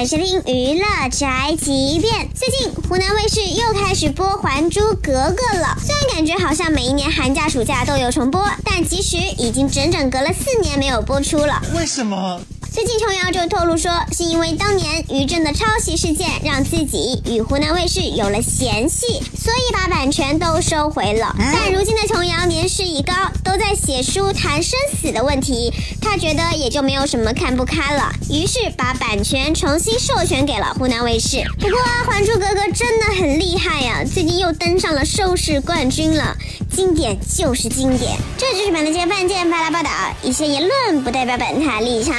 [0.00, 2.26] 欢迎收听娱乐宅急便。
[2.34, 11.60] 最近湖南卫视又开始播《还珠格格》了，虽然感觉好像每一年寒假暑假都有重播，但其实已经整整隔了四年没有播出了。
[11.74, 12.40] 为什么？
[12.72, 21.36] 最近琼瑶就透露说，是因为当年于正的抄袭事件，让自己与湖南卫视有了嫌隙，所以把版权都收回了。
[21.36, 23.12] 但如今的琼瑶年事已高，
[23.44, 31.44] 都在写书谈生死的问题，她觉得也就没有什么看不开了，于是把版权重新授权给了湖南卫视。
[31.58, 36.34] 不过啊，《还珠格格》真的很厉害呀，最近又登上了收视冠军了，
[36.74, 38.16] 经典就是经典。
[38.38, 39.90] 这就是本台的饭店发来报道，
[40.22, 42.14] 一些言论不代表本台立场。